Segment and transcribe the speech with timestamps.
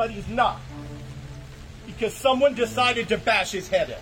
[0.00, 0.58] But he's not.
[1.86, 3.98] Because someone decided to bash his head in.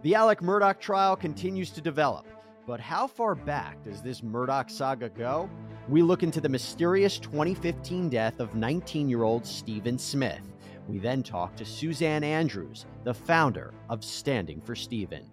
[0.00, 2.24] The Alec Murdaugh trial continues to develop.
[2.66, 5.50] But how far back does this Murdaugh saga go?
[5.86, 10.40] We look into the mysterious 2015 death of 19 year old Stephen Smith.
[10.88, 15.28] We then talk to Susanne Andrews, the founder of Standing for Stephen.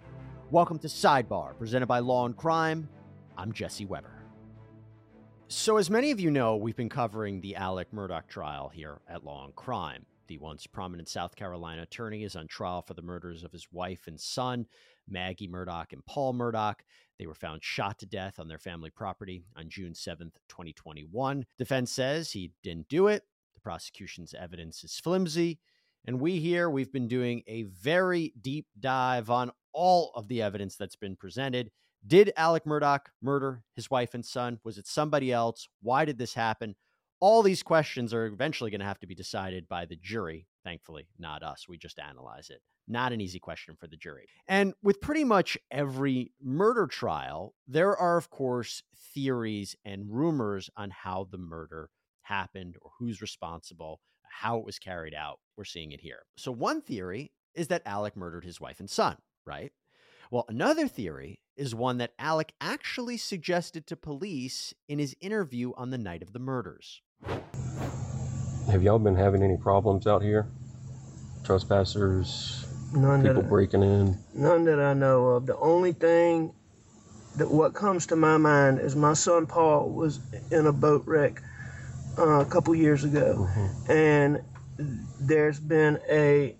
[0.49, 2.89] Welcome to Sidebar, presented by Law and Crime.
[3.37, 4.20] I'm Jesse Weber.
[5.53, 9.25] So, as many of you know, we've been covering the Alec Murdaugh trial here at
[9.25, 10.05] Law and Crime.
[10.27, 14.07] The once prominent South Carolina attorney is on trial for the murders of his wife
[14.07, 14.65] and son,
[15.09, 16.75] Maggie Murdaugh and Paul Murdaugh.
[17.19, 21.45] They were found shot to death on their family property on June 7th, 2021.
[21.57, 23.23] Defense says he didn't do it.
[23.53, 25.59] The prosecution's evidence is flimsy.
[26.05, 30.77] And we here, we've been doing a very deep dive on all of the evidence
[30.77, 31.71] that's been presented.
[32.05, 34.59] Did Alec Murdaugh murder his wife and son?
[34.63, 35.67] Was it somebody else?
[35.81, 36.75] Why did this happen?
[37.19, 40.47] All these questions are eventually going to have to be decided by the jury.
[40.63, 41.67] Thankfully, not us.
[41.69, 42.61] We just analyze it.
[42.87, 44.25] Not an easy question for the jury.
[44.47, 48.81] And with pretty much every murder trial, there are, of course,
[49.13, 51.91] theories and rumors on how the murder
[52.23, 55.39] happened or who's responsible, how it was carried out.
[55.55, 56.23] We're seeing it here.
[56.35, 59.71] So, one theory is that Alec murdered his wife and son, right?
[60.31, 65.89] Well, another theory is one that Alec actually suggested to police in his interview on
[65.89, 67.01] the night of the murders.
[68.71, 70.47] Have y'all been having any problems out here?
[71.43, 74.17] Trespassers, None people that, breaking in?
[74.33, 75.47] none that I know of.
[75.47, 76.53] The only thing
[77.35, 81.41] that what comes to my mind is my son Paul was in a boat wreck
[82.17, 83.49] uh, a couple years ago,
[83.89, 84.41] and
[85.19, 86.55] there's been a,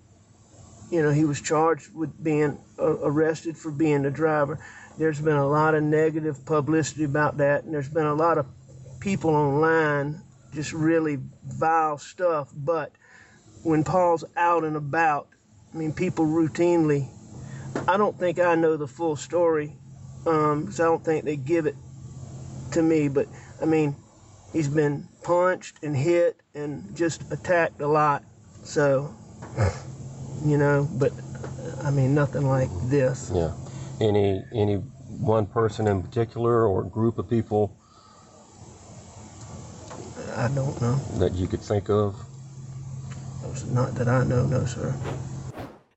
[0.92, 4.60] you know, he was charged with being uh, arrested for being the driver.
[4.98, 8.46] There's been a lot of negative publicity about that, and there's been a lot of
[9.00, 10.22] people online
[10.54, 12.50] just really vile stuff.
[12.54, 12.92] But
[13.64, 15.30] when Paul's out and about,
[15.74, 17.08] I mean, people routinely.
[17.88, 19.74] I don't think I know the full story,
[20.24, 21.76] because I don't think they give it
[22.74, 23.08] to me.
[23.08, 23.28] But
[23.62, 23.96] I mean,
[24.52, 28.24] he's been punched and hit and just attacked a lot.
[28.64, 29.16] So,
[30.46, 31.14] you know, but
[31.84, 33.32] I mean, nothing like this.
[33.34, 33.52] Yeah.
[34.00, 37.78] Any any one person in particular or group of people
[40.36, 40.96] I don't know.
[41.20, 42.16] that you could think of?
[43.68, 44.94] Not that I know, no, sir.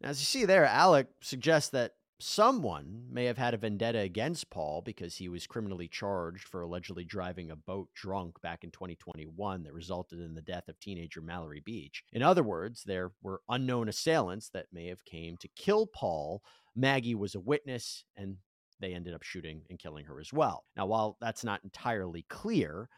[0.03, 1.95] As you see there, Alec suggests that
[2.25, 7.05] someone may have had a vendetta against Paul because he was criminally charged for allegedly
[7.05, 11.61] driving a boat drunk back in 2021 that resulted in the death of teenager Mallory
[11.61, 12.03] Beach.
[12.13, 16.43] In other words, there were unknown assailants that may have came to kill Paul.
[16.75, 18.39] Maggie was a witness and
[18.81, 20.65] they ended up shooting and killing her as well.
[20.77, 22.89] Now, while that's not entirely clear,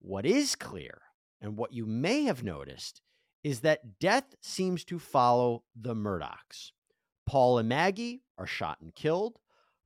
[0.00, 1.02] what is clear
[1.40, 3.02] and what you may have noticed
[3.42, 6.70] is that death seems to follow the Murdaughs.
[7.26, 9.38] Paul and Maggie are shot and killed.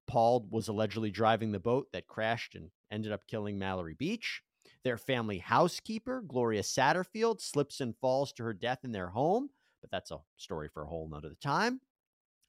[0.06, 4.42] Paul was allegedly driving the boat that crashed and ended up killing Mallory Beach.
[4.82, 9.50] Their family housekeeper, Gloria Satterfield, slips and falls to her death in their home,
[9.80, 11.80] but that's a story for a whole nother time.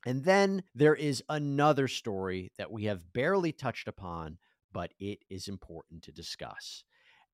[0.05, 4.37] And then there is another story that we have barely touched upon,
[4.73, 6.83] but it is important to discuss.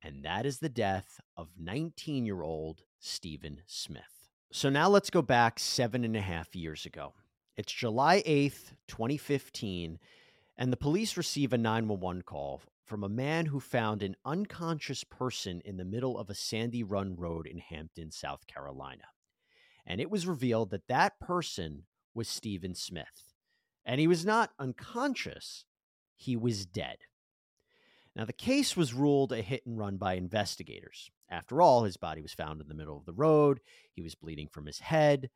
[0.03, 4.29] And that is the death of 19 year old Stephen Smith.
[4.51, 7.13] So now let's go back seven and a half years ago.
[7.57, 9.97] It's July 8th, 2015,
[10.59, 15.63] and the police receive a 911 call from a man who found an unconscious person
[15.65, 19.05] in the middle of a sandy run road in Hampton, South Carolina.
[19.87, 23.33] And it was revealed that that person was Stephen Smith.
[23.83, 25.65] And he was not unconscious,
[26.15, 26.97] he was dead.
[28.15, 31.09] Now, the case was ruled a hit and run by investigators.
[31.27, 33.61] After all, his body was found in the middle of the road,
[33.93, 35.31] he was bleeding from his head.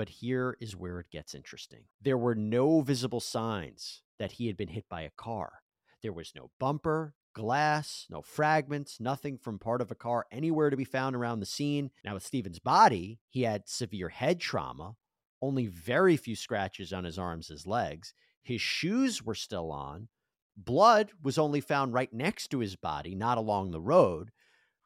[0.00, 1.80] But here is where it gets interesting.
[2.00, 5.60] There were no visible signs that he had been hit by a car.
[6.02, 10.76] There was no bumper, glass, no fragments, nothing from part of a car anywhere to
[10.78, 11.90] be found around the scene.
[12.02, 14.96] Now, with Stephen's body, he had severe head trauma,
[15.42, 18.14] only very few scratches on his arms and legs.
[18.42, 20.08] His shoes were still on.
[20.56, 24.30] Blood was only found right next to his body, not along the road.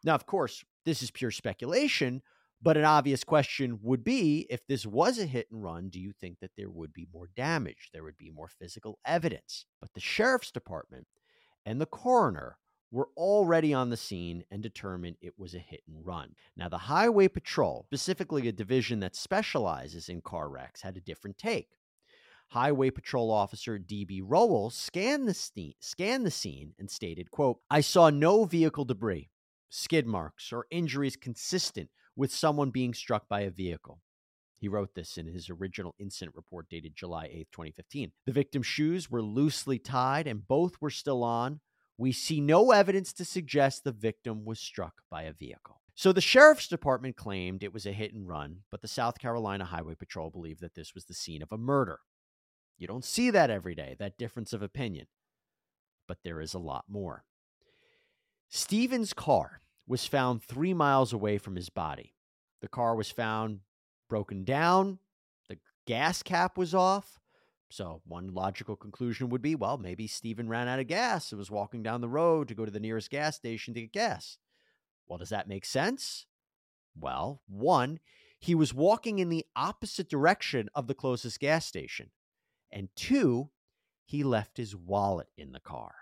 [0.02, 2.20] Now, of course, this is pure speculation,
[2.64, 6.12] but an obvious question would be if this was a hit and run, do you
[6.12, 7.90] think that there would be more damage?
[7.92, 9.66] There would be more physical evidence.
[9.82, 11.06] But the sheriff's department
[11.66, 12.56] and the coroner
[12.90, 16.30] were already on the scene and determined it was a hit and run.
[16.56, 21.36] Now, the Highway Patrol, specifically a division that specializes in car wrecks, had a different
[21.36, 21.68] take.
[22.48, 24.22] Highway Patrol Officer D.B.
[24.22, 29.28] Rowell scanned the, scene, scanned the scene and stated, quote, I saw no vehicle debris,
[29.68, 34.00] skid marks, or injuries consistent with someone being struck by a vehicle.
[34.58, 38.12] He wrote this in his original incident report dated July 8, 2015.
[38.24, 41.60] The victim's shoes were loosely tied and both were still on.
[41.98, 45.80] We see no evidence to suggest the victim was struck by a vehicle.
[45.94, 49.64] So the sheriff's department claimed it was a hit and run, but the South Carolina
[49.64, 52.00] Highway Patrol believed that this was the scene of a murder.
[52.78, 55.06] You don't see that every day, that difference of opinion.
[56.08, 57.24] But there is a lot more.
[58.48, 62.14] Stephen's car was found three miles away from his body.
[62.60, 63.60] The car was found
[64.08, 64.98] broken down,
[65.48, 67.18] the gas cap was off.
[67.70, 71.50] So, one logical conclusion would be well, maybe Stephen ran out of gas and was
[71.50, 74.38] walking down the road to go to the nearest gas station to get gas.
[75.06, 76.26] Well, does that make sense?
[76.98, 77.98] Well, one,
[78.38, 82.10] he was walking in the opposite direction of the closest gas station.
[82.70, 83.50] And two,
[84.04, 85.94] he left his wallet in the car.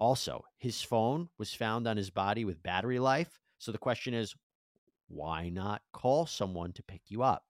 [0.00, 3.38] Also, his phone was found on his body with battery life.
[3.58, 4.34] So the question is,
[5.08, 7.44] why not call someone to pick you up?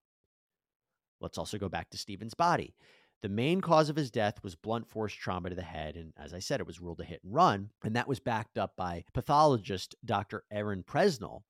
[1.20, 2.74] Let's also go back to Stephen's body.
[3.22, 5.94] The main cause of his death was blunt force trauma to the head.
[5.94, 7.70] And as I said, it was ruled a hit and run.
[7.84, 10.42] And that was backed up by pathologist Dr.
[10.50, 11.42] Erin Presnell,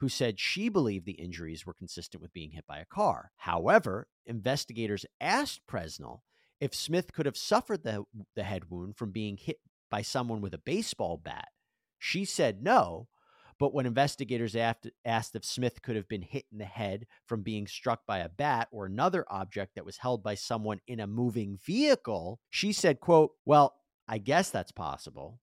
[0.00, 3.30] who said she believed the injuries were consistent with being hit by a car.
[3.36, 6.20] However, investigators asked Presnell
[6.60, 9.58] if Smith could have suffered the, the head wound from being hit
[9.90, 11.48] by someone with a baseball bat.
[11.98, 13.08] She said no,
[13.58, 17.66] but when investigators asked if Smith could have been hit in the head from being
[17.66, 21.58] struck by a bat or another object that was held by someone in a moving
[21.64, 23.74] vehicle, she said, quote, "Well,
[24.06, 25.40] I guess that's possible."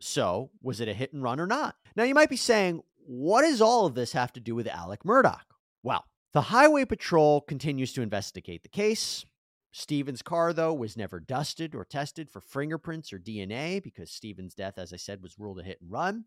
[0.00, 1.76] So, was it a hit and run or not?
[1.94, 5.04] Now, you might be saying, what does all of this have to do with Alec
[5.04, 5.40] Murdaugh?
[5.82, 9.24] Well, the Highway Patrol continues to investigate the case.
[9.72, 14.74] Stephen's car, though, was never dusted or tested for fingerprints or DNA because Stephen's death,
[14.76, 16.24] as I said, was ruled a hit and run.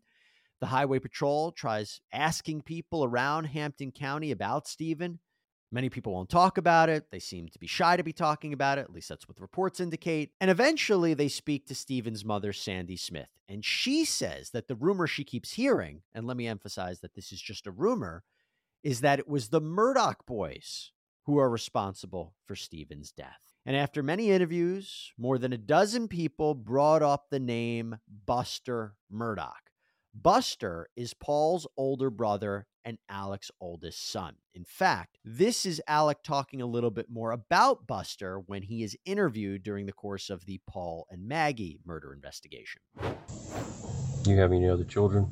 [0.58, 5.20] The Highway Patrol tries asking people around Hampton County about Stephen.
[5.70, 7.10] Many people won't talk about it.
[7.10, 8.82] They seem to be shy to be talking about it.
[8.82, 10.32] At least that's what the reports indicate.
[10.40, 13.28] And eventually they speak to Stephen's mother, Sandy Smith.
[13.48, 17.32] And she says that the rumor she keeps hearing, and let me emphasize that this
[17.32, 18.24] is just a rumor,
[18.82, 20.92] is that it was the Murdaugh boys
[21.26, 23.40] who are responsible for Stephen's death.
[23.66, 27.96] And after many interviews, more than a dozen people brought up the name
[28.26, 29.52] Buster Murdaugh.
[30.14, 34.36] Buster is Paul's older brother and Alec's oldest son.
[34.54, 38.96] In fact, this is Alec talking a little bit more about Buster when he is
[39.04, 42.80] interviewed during the course of the Paul and Maggie murder investigation.
[44.24, 45.28] You have any other children?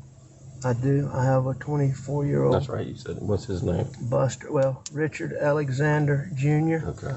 [0.64, 1.11] I do.
[1.12, 2.54] I have a 24 year old.
[2.54, 3.18] That's right, you said.
[3.21, 3.87] What's his name?
[4.00, 4.50] Buster.
[4.50, 6.88] Well, Richard Alexander Jr.
[6.88, 7.16] Okay.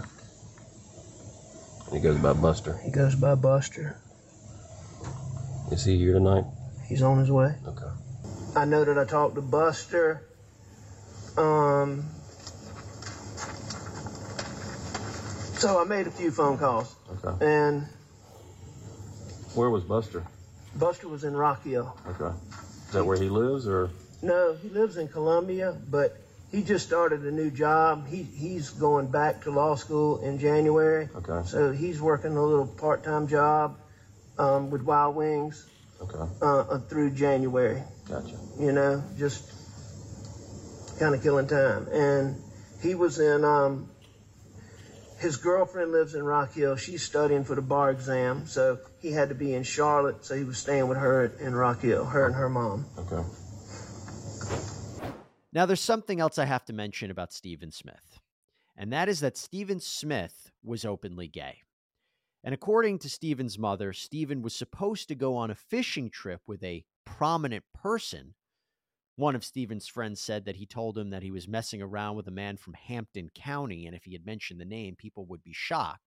[1.92, 2.78] He goes by Buster.
[2.84, 3.98] He goes by Buster.
[5.72, 6.44] Is he here tonight?
[6.88, 7.56] He's on his way.
[7.66, 7.86] Okay.
[8.56, 10.24] I know that I talked to Buster.
[11.38, 12.06] Um,
[15.58, 16.96] so I made a few phone calls.
[17.24, 17.46] Okay.
[17.46, 17.88] And
[19.54, 20.26] Where was Buster?
[20.76, 21.96] Buster was in Rock Hill.
[22.08, 22.36] Okay.
[22.88, 23.90] Is that where he lives or?
[24.22, 26.16] No, he lives in Columbia, but
[26.52, 28.08] he just started a new job.
[28.08, 31.10] He he's going back to law school in January.
[31.16, 31.46] Okay.
[31.46, 33.78] So he's working a little part-time job
[34.38, 35.68] um, with Wild Wings
[36.02, 36.32] Okay.
[36.42, 37.84] uh, uh, through January.
[38.08, 38.36] Gotcha.
[38.58, 39.44] You know, just
[41.00, 41.88] kind of killing time.
[41.92, 42.42] And
[42.82, 43.44] he was in.
[43.44, 43.90] Um,
[45.20, 46.76] his girlfriend lives in Rock Hill.
[46.76, 50.26] She's studying for the bar exam, so he had to be in Charlotte.
[50.26, 52.86] So he was staying with her in Rock Hill, her and her mom.
[52.98, 53.24] Okay.
[55.54, 58.20] Now, there's something else I have to mention about Stephen Smith,
[58.76, 61.62] and that is that Stephen Smith was openly gay.
[62.44, 66.64] And according to Stephen's mother, Stephen was supposed to go on a fishing trip with
[66.64, 68.36] a prominent person.
[69.16, 72.28] One of Stephen's friends said that he told him that he was messing around with
[72.28, 75.54] a man from Hampton County, and if he had mentioned the name, people would be
[75.54, 76.04] shocked.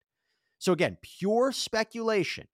[0.60, 2.48] So, again, pure speculation.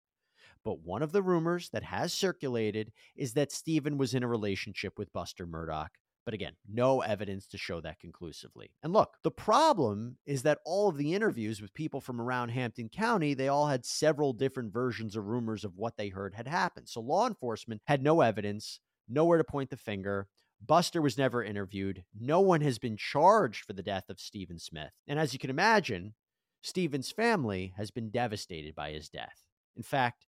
[0.64, 4.98] But one of the rumors that has circulated is that Stephen was in a relationship
[4.98, 5.88] with Buster Murdaugh.
[6.24, 8.70] But again, no evidence to show that conclusively.
[8.82, 12.88] And look, the problem is that all of the interviews with people from around Hampton
[12.88, 16.88] County, they all had several different versions of rumors of what they heard had happened.
[16.88, 20.28] So law enforcement had no evidence, nowhere to point the finger.
[20.66, 22.04] Buster was never interviewed.
[22.18, 24.94] No one has been charged for the death of Stephen Smith.
[25.06, 26.14] And as you can imagine,
[26.62, 29.44] Stephen's family has been devastated by his death.
[29.76, 30.23] In fact,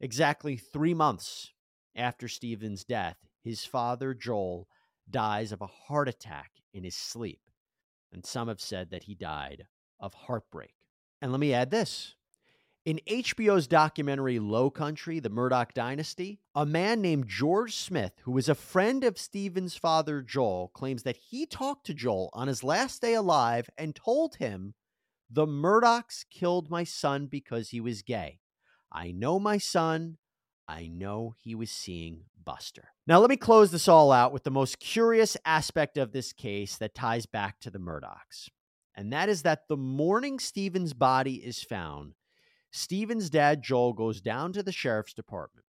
[0.00, 1.52] exactly three months
[1.96, 4.68] after Stephen's death, his father, Joel,
[5.10, 7.40] dies of a heart attack in his sleep.
[8.12, 9.66] And some have said that he died
[10.00, 10.74] of heartbreak.
[11.20, 12.14] And let me add this
[12.88, 18.48] in HBO's documentary Low Country, The Murdaugh Dynasty, a man named George Smith, who was
[18.48, 23.02] a friend of Stephen's father, Joel, claims that he talked to Joel on his last
[23.02, 24.72] day alive and told him,
[25.28, 28.40] The Murdaughs killed my son because he was gay.
[28.92, 30.18] I know my son.
[30.66, 32.88] I know he was seeing Buster.
[33.06, 36.76] Now, let me close this all out with the most curious aspect of this case
[36.76, 38.48] that ties back to the Murdaughs.
[38.94, 42.14] And that is that the morning Stephen's body is found,
[42.70, 45.66] Stephen's dad, Joel, goes down to the sheriff's department.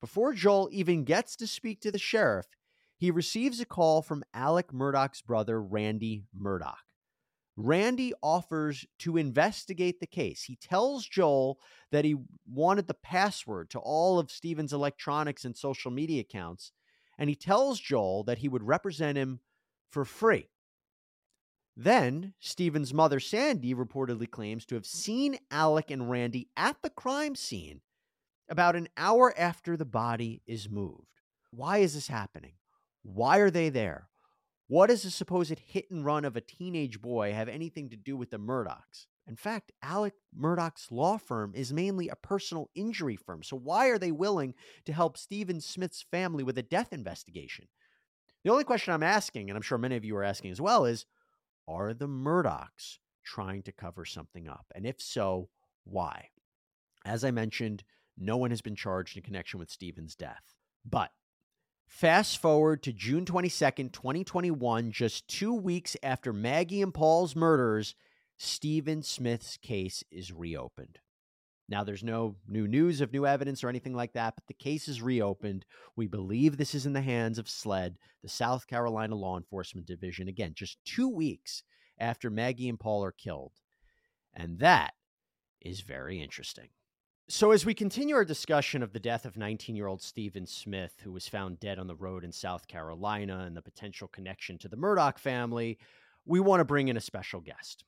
[0.00, 2.46] Before Joel even gets to speak to the sheriff,
[2.96, 6.76] he receives a call from Alec Murdaugh's brother, Randy Murdaugh.
[7.56, 10.42] Randy offers to investigate the case.
[10.42, 11.58] He tells Joel
[11.92, 16.72] that he wanted the password to all of Stephen's electronics and social media accounts,
[17.16, 19.40] and he tells Joel that he would represent him
[19.90, 20.48] for free.
[21.76, 27.34] Then, Stephen's mother, Sandy, reportedly claims to have seen Alec and Randy at the crime
[27.34, 27.80] scene
[28.48, 31.20] about an hour after the body is moved.
[31.50, 32.54] Why is this happening?
[33.02, 34.08] Why are they there?
[34.74, 38.16] What does the supposed hit and run of a teenage boy have anything to do
[38.16, 39.06] with the Murdaughs?
[39.24, 43.44] In fact, Alec Murdaugh's law firm is mainly a personal injury firm.
[43.44, 44.52] So why are they willing
[44.86, 47.68] to help Stephen Smith's family with a death investigation?
[48.42, 50.86] The only question I'm asking, and I'm sure many of you are asking as well,
[50.86, 51.06] is
[51.68, 54.66] are the Murdaughs trying to cover something up?
[54.74, 55.50] And if so,
[55.84, 56.30] why?
[57.04, 57.84] As I mentioned,
[58.18, 60.56] no one has been charged in connection with Stephen's death.
[60.84, 61.12] But
[61.94, 67.94] Fast forward to June 22nd, 2021, just two weeks after Maggie and Paul's murders,
[68.36, 70.98] Stephen Smith's case is reopened.
[71.68, 74.88] Now, there's no new news of new evidence or anything like that, but the case
[74.88, 75.66] is reopened.
[75.94, 80.26] We believe this is in the hands of SLED, the South Carolina Law Enforcement Division,
[80.26, 81.62] again, just two weeks
[81.96, 83.52] after Maggie and Paul are killed.
[84.34, 84.94] And that
[85.60, 86.70] is very interesting.
[87.26, 90.92] So, as we continue our discussion of the death of 19 year old Stephen Smith,
[91.02, 94.68] who was found dead on the road in South Carolina, and the potential connection to
[94.68, 95.78] the Murdaugh family,
[96.26, 97.84] we want to bring in a special guest.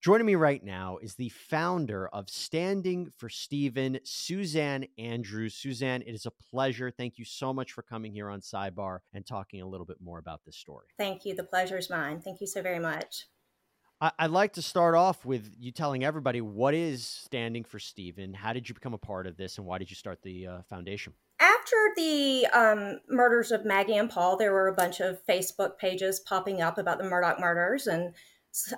[0.00, 5.54] Joining me right now is the founder of Standing for Stephen, Susanne Andrews.
[5.54, 6.90] Susanne, it is a pleasure.
[6.90, 10.18] Thank you so much for coming here on Sidebar and talking a little bit more
[10.18, 10.86] about this story.
[10.96, 11.34] Thank you.
[11.34, 12.22] The pleasure is mine.
[12.22, 13.26] Thank you so very much.
[14.18, 18.34] I'd like to start off with you telling everybody what is Standing for Stephen.
[18.34, 20.62] How did you become a part of this, and why did you start the uh,
[20.68, 21.12] foundation?
[21.38, 26.18] After the um, murders of Maggie and Paul, there were a bunch of Facebook pages
[26.18, 28.12] popping up about the Murdaugh murders, and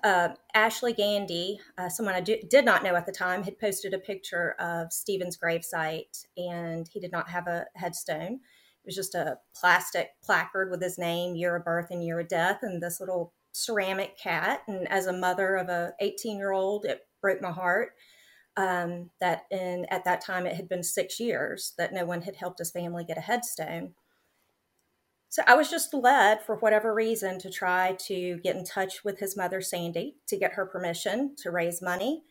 [0.02, 3.94] uh, Ashley Gandy, uh, someone I do, did not know at the time, had posted
[3.94, 8.34] a picture of Stephen's gravesite, and he did not have a headstone.
[8.34, 12.28] It was just a plastic placard with his name, year of birth, and year of
[12.28, 14.62] death, and this little ceramic cat.
[14.66, 17.92] And as a mother of a 18 year old, it broke my heart
[18.56, 22.36] um, that in at that time it had been six years that no one had
[22.36, 23.94] helped his family get a headstone.
[25.28, 29.18] So I was just led, for whatever reason, to try to get in touch with
[29.18, 32.22] his mother, Sandy, to get her permission to raise money.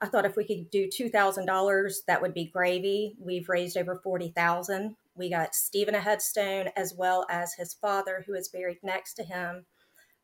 [0.00, 3.16] I thought if we could do two thousand dollars, that would be gravy.
[3.18, 4.96] We've raised over forty thousand.
[5.16, 9.24] We got Stephen a headstone as well as his father, who is buried next to
[9.24, 9.64] him,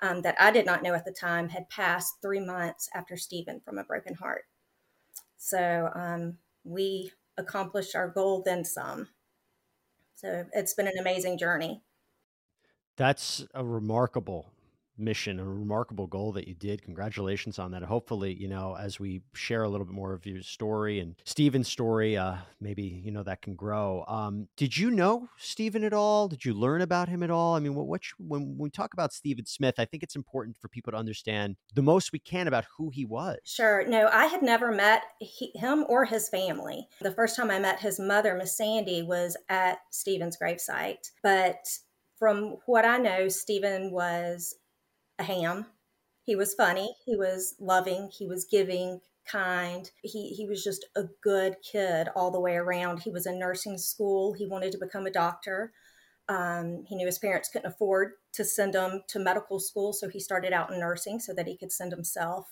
[0.02, 3.60] um, that I did not know at the time had passed three months after Stephen
[3.64, 4.44] from a broken heart.
[5.36, 9.08] So um, we accomplished our goal, then some.
[10.14, 11.82] So it's been an amazing journey.
[12.96, 14.50] That's a remarkable
[15.00, 16.82] mission, a remarkable goal that you did.
[16.82, 17.82] Congratulations on that.
[17.82, 21.68] Hopefully, you know, as we share a little bit more of your story and Stephen's
[21.68, 24.04] story, uh, maybe you know that can grow.
[24.06, 26.28] Um, did you know Stephen at all?
[26.28, 27.54] Did you learn about him at all?
[27.54, 30.68] I mean, what, what when we talk about Stephen Smith, I think it's important for
[30.68, 33.38] people to understand the most we can about who he was.
[33.44, 33.86] Sure.
[33.86, 36.88] No, I had never met he, him or his family.
[37.00, 41.66] The first time I met his mother, Miss Sandy, was at Stephen's gravesite, but
[42.20, 44.54] from what I know, Stephen was
[45.20, 45.66] a ham.
[46.22, 46.96] He was funny.
[47.04, 48.10] He was loving.
[48.12, 49.00] He was giving,
[49.30, 49.90] kind.
[50.02, 53.00] He he was just a good kid all the way around.
[53.00, 54.32] He was in nursing school.
[54.32, 55.72] He wanted to become a doctor.
[56.28, 60.20] Um, he knew his parents couldn't afford to send him to medical school, so he
[60.20, 62.46] started out in nursing so that he could send himself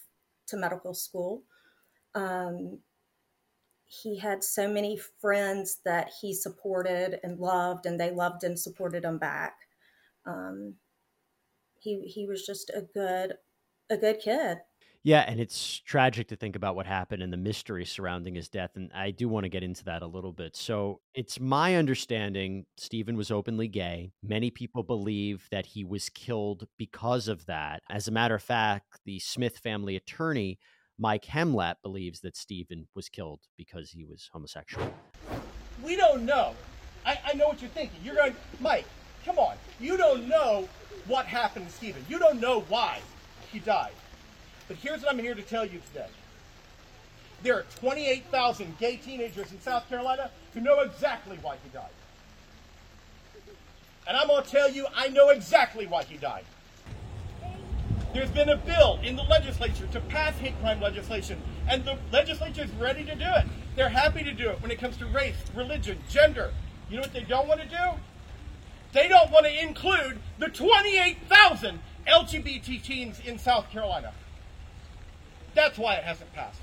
[0.49, 1.45] to medical school.
[2.15, 2.81] Um,
[3.85, 9.05] he had so many friends that he supported and loved, and they loved and supported
[9.05, 9.55] him back.
[10.27, 10.75] Um,
[11.79, 13.35] he he was just a good
[13.91, 14.59] a good kid.
[15.05, 18.73] Yeah, and it's tragic to think about what happened and the mystery surrounding his death.
[18.75, 20.57] And I do want to get into that a little bit.
[20.57, 24.11] So it's my understanding Stephen was openly gay.
[24.23, 27.83] Many people believe that he was killed because of that.
[27.89, 30.59] As a matter of fact, the Smith family attorney
[30.99, 34.93] Mike Hemlap believes that Stephen was killed because he was homosexual.
[35.85, 36.55] We don't know.
[37.07, 38.01] I, I know what you're thinking.
[38.03, 38.85] You're going, Mike,
[39.25, 39.57] come on.
[39.79, 40.69] You don't know
[41.09, 42.05] what happened to Stephen.
[42.09, 43.01] You don't know why
[43.51, 43.93] he died.
[44.69, 46.09] But here's what I'm here to tell you today.
[47.43, 51.91] There are 28,000 gay teenagers in South Carolina who know exactly why he died.
[54.07, 56.45] And I'm going to tell you, I know exactly why he died.
[58.15, 62.63] There's been a bill in the legislature to pass hate crime legislation, and the legislature
[62.63, 63.45] is ready to do it.
[63.77, 66.53] They're happy to do it when it comes to race, religion, gender.
[66.89, 67.77] You know what they don't want to do?
[68.93, 74.13] They don't want to include the 28,000 LGBT teens in South Carolina.
[75.55, 76.61] That's why it hasn't passed.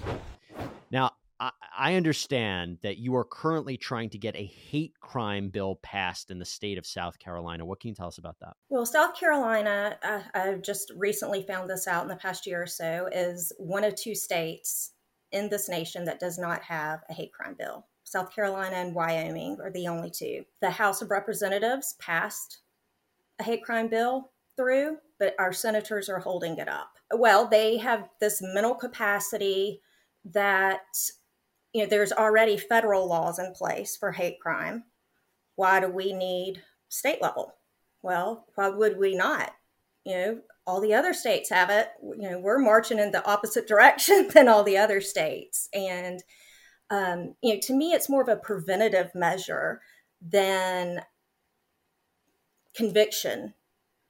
[0.91, 6.31] Now, I, understand that you are currently trying to get a hate crime bill passed
[6.31, 7.65] in the state of South Carolina.
[7.65, 8.55] What can you tell us about that?
[8.69, 12.67] Well, South Carolina, uh, I've just recently found this out in the past year or
[12.67, 14.93] so, is one of two states
[15.33, 17.85] in this nation that does not have a hate crime bill.
[18.05, 20.45] South Carolina and Wyoming are the only two.
[20.61, 22.59] The House of Representatives passed
[23.39, 26.91] a hate crime bill through, but our senators are holding it up.
[27.13, 29.81] Well, they have this mental capacity
[30.23, 30.81] that
[31.73, 34.83] you know there's already federal laws in place for hate crime.
[35.55, 37.53] Why do we need state level?
[38.01, 39.51] Well why would we not?
[40.03, 41.89] You know all the other states have it.
[42.01, 45.69] You know we're marching in the opposite direction than all the other states.
[45.73, 46.23] And
[46.89, 49.81] um, you know to me it's more of a preventative measure
[50.21, 51.01] than
[52.75, 53.53] conviction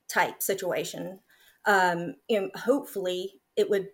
[0.08, 1.20] type situation
[1.66, 2.16] um,
[2.56, 3.88] hopefully it would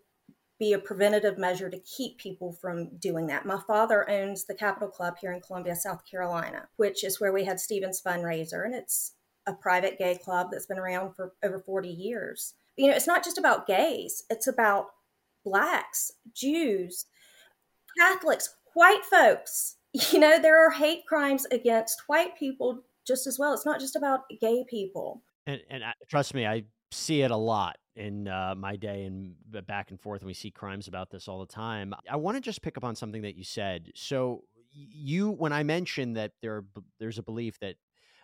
[0.61, 3.47] be a preventative measure to keep people from doing that.
[3.47, 7.45] My father owns the Capital Club here in Columbia, South Carolina, which is where we
[7.45, 9.13] had Stephen's fundraiser, and it's
[9.47, 12.53] a private gay club that's been around for over 40 years.
[12.77, 14.89] You know, it's not just about gays, it's about
[15.43, 17.07] blacks, Jews,
[17.97, 19.75] Catholics, white folks.
[20.13, 23.53] You know, there are hate crimes against white people just as well.
[23.53, 25.21] It's not just about gay people.
[25.45, 29.35] And, and uh, trust me, I see it a lot in uh, my day and
[29.67, 31.93] back and forth, and we see crimes about this all the time.
[32.09, 33.91] I want to just pick up on something that you said.
[33.95, 36.63] So, you, when I mentioned that there,
[36.99, 37.75] there's a belief that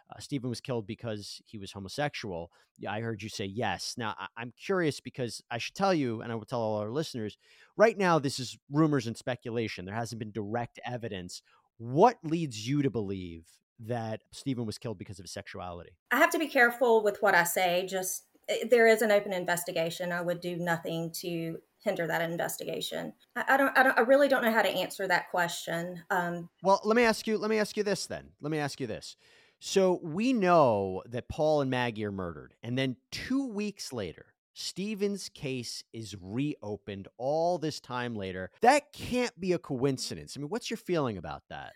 [0.10, 2.52] uh, Stephen was killed because he was homosexual.
[2.88, 3.96] I heard you say yes.
[3.98, 6.92] Now, I- am curious because I should tell you, and I will tell all our
[6.92, 7.38] listeners,
[7.76, 9.86] right now, this is rumors and speculation.
[9.86, 11.42] There hasn't been direct evidence.
[11.78, 13.46] What leads you to believe
[13.80, 15.92] that Stephen was killed because of his sexuality?
[16.12, 18.24] I have to be careful with what I say, just
[18.70, 20.12] there is an open investigation.
[20.12, 23.14] I would do nothing to hinder that investigation.
[23.36, 23.98] I, I, don't, I don't.
[23.98, 26.04] I really don't know how to answer that question.
[26.10, 27.38] Um, well, let me ask you.
[27.38, 28.30] Let me ask you this then.
[28.42, 29.18] Let me ask you this.
[29.60, 35.30] So we know that Paul and Maggie are murdered, and then two weeks later, Stephen's
[35.30, 37.08] case is reopened.
[37.18, 40.36] All this time later, that can't be a coincidence.
[40.36, 41.74] I mean, what's your feeling about that?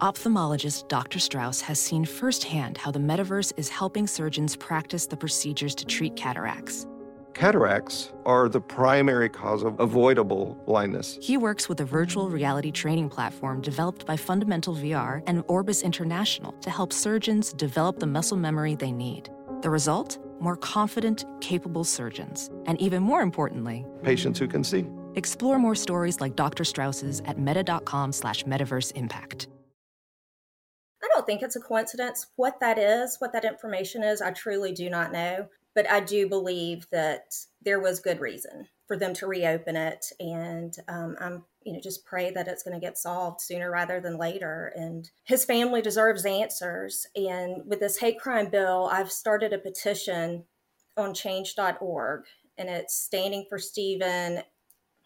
[0.00, 1.18] Ophthalmologist Dr.
[1.18, 6.16] Strauss has seen firsthand how the metaverse is helping surgeons practice the procedures to treat
[6.16, 6.86] cataracts.
[7.34, 11.18] Cataracts are the primary cause of avoidable blindness.
[11.20, 16.52] He works with a virtual reality training platform developed by Fundamental VR and Orbis International
[16.60, 19.30] to help surgeons develop the muscle memory they need.
[19.62, 20.18] The result?
[20.40, 22.50] More confident, capable surgeons.
[22.66, 24.86] And even more importantly, patients who can see.
[25.16, 26.62] Explore more stories like Dr.
[26.64, 29.48] Strauss's at meta.com slash metaverse impact.
[31.02, 32.28] I don't think it's a coincidence.
[32.36, 35.48] What that is, what that information is, I truly do not know.
[35.74, 40.06] But I do believe that there was good reason for them to reopen it.
[40.20, 44.00] And um, I'm, you know, just pray that it's going to get solved sooner rather
[44.00, 44.72] than later.
[44.76, 47.06] And his family deserves answers.
[47.16, 50.44] And with this hate crime bill, I've started a petition
[50.96, 52.24] on change.org
[52.56, 54.42] and it's standing for Stephen.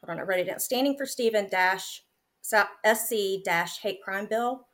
[0.05, 0.61] Hold on, I wrote it down.
[0.61, 2.03] Standing for Stephen dash
[2.43, 4.67] SC dash hate crime bill.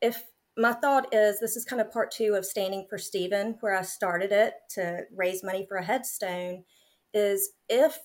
[0.00, 0.24] If
[0.56, 3.82] my thought is this is kind of part two of standing for Stephen, where I
[3.82, 6.64] started it to raise money for a headstone.
[7.12, 7.98] Is if,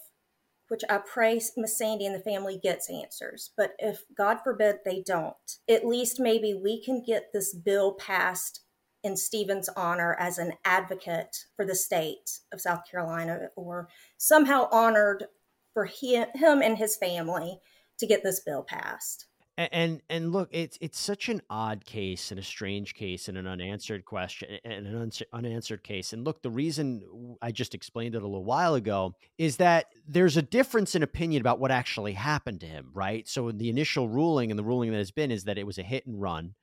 [0.69, 5.03] which I pray Miss Sandy and the family gets answers, but if God forbid they
[5.05, 5.35] don't,
[5.69, 8.61] at least maybe we can get this bill passed
[9.03, 15.25] in Stephen's honor as an advocate for the state of South Carolina or somehow honored
[15.73, 17.59] for him, him and his family
[17.97, 19.25] to get this bill passed.
[19.71, 23.47] And, and look, it's it's such an odd case and a strange case and an
[23.47, 26.13] unanswered question and an unanswered case.
[26.13, 30.37] And look, the reason I just explained it a little while ago is that there's
[30.37, 33.27] a difference in opinion about what actually happened to him, right?
[33.27, 35.83] So the initial ruling and the ruling that has been is that it was a
[35.83, 36.55] hit and run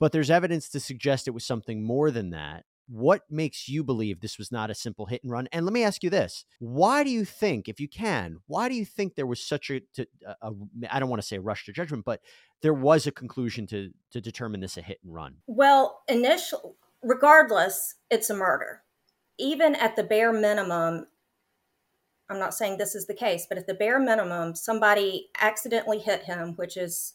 [0.00, 2.64] but there's evidence to suggest it was something more than that.
[2.92, 5.48] What makes you believe this was not a simple hit and run?
[5.52, 8.74] And let me ask you this: Why do you think, if you can, why do
[8.74, 10.52] you think there was such a, a, a
[10.90, 12.20] I don't want to say a rush to judgment, but
[12.62, 15.36] there was a conclusion to to determine this a hit and run?
[15.46, 18.82] Well, initial, regardless, it's a murder.
[19.38, 21.06] Even at the bare minimum,
[22.28, 26.24] I'm not saying this is the case, but at the bare minimum, somebody accidentally hit
[26.24, 27.14] him, which is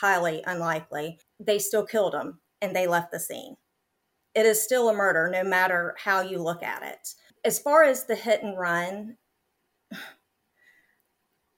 [0.00, 3.56] highly unlikely, they still killed him and they left the scene.
[4.34, 7.14] It is still a murder, no matter how you look at it.
[7.44, 9.16] As far as the hit and run,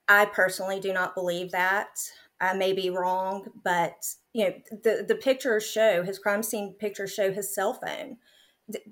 [0.07, 1.97] I personally do not believe that.
[2.41, 7.13] I may be wrong, but you know the the pictures show his crime scene pictures
[7.13, 8.17] show his cell phone.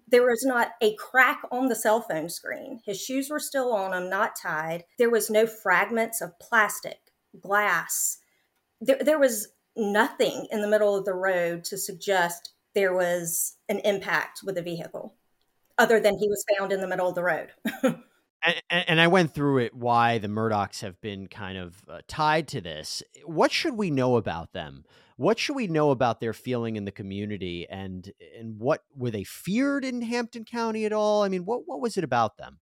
[0.07, 2.79] There was not a crack on the cell phone screen.
[2.85, 4.85] His shoes were still on him, not tied.
[4.97, 6.99] There was no fragments of plastic,
[7.41, 8.19] glass,
[8.81, 13.79] there, there was nothing in the middle of the road to suggest there was an
[13.79, 15.15] impact with the vehicle
[15.77, 17.49] other than he was found in the middle of the road.
[18.43, 22.47] and, and, I went through it why the Murdaughs have been kind of uh, tied
[22.49, 23.01] to this.
[23.25, 24.85] What should we know about them?
[25.17, 29.23] What should we know about their feeling in the community and and what were they
[29.23, 31.23] feared in Hampton County at all?
[31.23, 32.59] I mean, what what was it about them?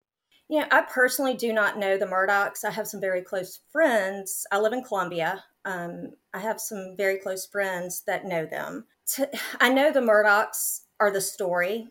[0.49, 2.65] Yeah, I personally do not know the Murdaughs.
[2.65, 4.47] I have some very close friends.
[4.51, 5.45] I live in Columbia.
[5.67, 8.87] Um, I have some very close friends that know them.
[9.15, 9.29] To,
[9.61, 11.89] I know the Murdaughs are the story,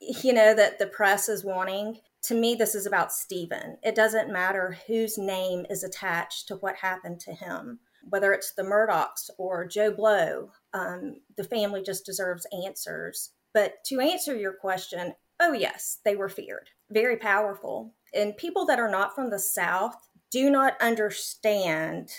[0.00, 1.98] you know, that the press is wanting.
[2.24, 3.78] To me, this is about Stephen.
[3.82, 8.62] It doesn't matter whose name is attached to what happened to him, whether it's the
[8.62, 10.50] Murdaughs or Joe Blow.
[10.72, 13.32] Um, the family just deserves answers.
[13.52, 17.94] But to answer your question, oh, yes, they were feared, very powerful.
[18.14, 19.96] And people that are not from the South
[20.30, 22.10] do not understand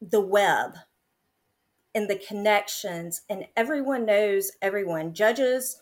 [0.00, 0.74] the web
[1.96, 5.14] and the connections, and everyone knows everyone.
[5.14, 5.80] Judges,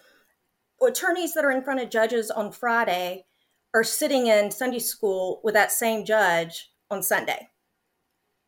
[0.80, 3.26] attorneys that are in front of judges on Friday
[3.74, 7.48] are sitting in Sunday school with that same judge on Sunday.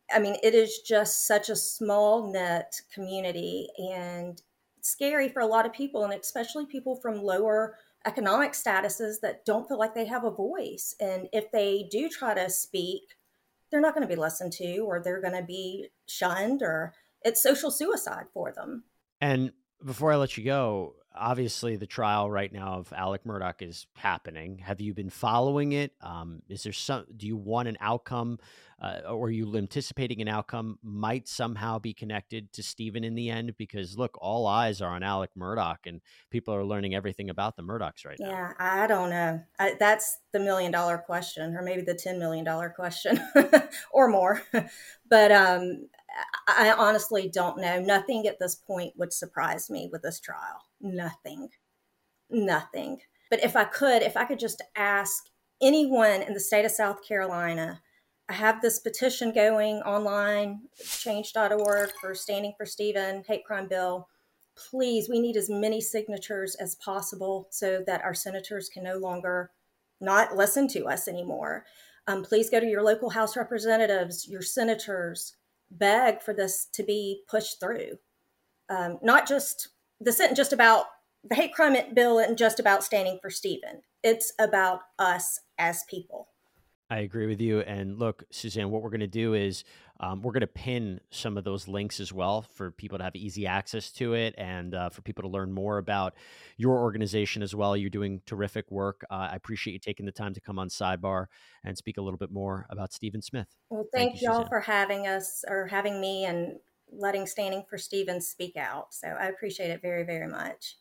[0.09, 4.41] I mean, it is just such a small knit community and
[4.79, 7.75] scary for a lot of people, and especially people from lower
[8.05, 10.95] economic statuses that don't feel like they have a voice.
[11.01, 13.01] And if they do try to speak,
[13.69, 16.93] they're not going to be listened to or they're going to be shunned or
[17.27, 18.83] it's social suicide for them.
[19.19, 19.51] And
[19.85, 24.59] before I let you go, obviously the trial right now of Alec Murdaugh is happening.
[24.59, 25.93] Have you been following it?
[26.01, 27.05] Um, is there some?
[27.15, 28.39] Do you want an outcome,
[28.81, 33.29] uh, or are you anticipating an outcome might somehow be connected to Stephen in the
[33.29, 33.57] end?
[33.57, 37.63] Because look, all eyes are on Alec Murdaugh, and people are learning everything about the
[37.63, 38.29] Murdaughs right now.
[38.29, 39.41] Yeah, I don't know.
[39.59, 43.19] I, that's the million dollar question, or maybe the ten million dollar question,
[43.91, 44.41] or more.
[45.09, 45.87] but um,
[46.47, 47.79] I honestly don't know.
[47.79, 50.63] Nothing at this point would surprise me with this trial.
[50.81, 51.49] Nothing.
[52.29, 52.99] Nothing.
[53.29, 55.25] But if I could, if I could just ask
[55.61, 57.81] anyone in the state of South Carolina,
[58.29, 64.07] I have this petition going online, change.org for Standing for Stephen, hate crime bill.
[64.55, 69.51] Please, we need as many signatures as possible so that our senators can no longer
[70.01, 71.65] not listen to us anymore.
[72.07, 75.35] Um, please go to your local House representatives, your senators,
[75.71, 77.97] beg for this to be pushed through.
[78.69, 80.85] Um, not just this isn't just about
[81.23, 83.81] the hate crime bill isn't just about standing for Stephen.
[84.03, 86.29] It's about us as people.
[86.89, 87.61] I agree with you.
[87.61, 89.65] And look, Susanne, what we're going to do is
[89.99, 93.15] Um, we're going to pin some of those links as well for people to have
[93.15, 96.13] easy access to it and uh, for people to learn more about
[96.57, 97.75] your organization as well.
[97.75, 99.05] You're doing terrific work.
[99.09, 101.27] Uh, I appreciate you taking the time to come on Sidebar
[101.63, 103.47] and speak a little bit more about Stephen Smith.
[103.69, 106.59] Well, thank, thank you, all for having us or having me and
[106.91, 108.93] letting Standing for Stephen speak out.
[108.93, 110.77] So I appreciate it very, very much.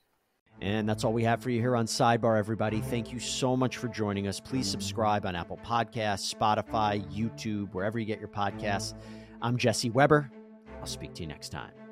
[0.61, 2.81] And that's all we have for you here on Sidebar, everybody.
[2.81, 4.41] Thank you so much for joining us.
[4.41, 8.95] Please subscribe on Apple Podcasts, Spotify, YouTube, wherever you get your podcasts.
[9.43, 10.31] I'm Jesse Weber.
[10.81, 11.86] I'll speak to you next time.